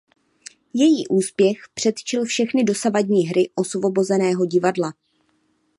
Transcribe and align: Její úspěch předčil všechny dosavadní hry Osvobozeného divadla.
Její 0.73 1.07
úspěch 1.07 1.57
předčil 1.73 2.25
všechny 2.25 2.63
dosavadní 2.63 3.27
hry 3.27 3.49
Osvobozeného 3.55 4.45
divadla. 4.45 4.93